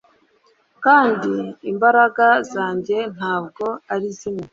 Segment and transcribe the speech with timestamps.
[0.83, 1.33] kandi
[1.71, 4.47] imbaraga zanjye ntabwo ari zimwe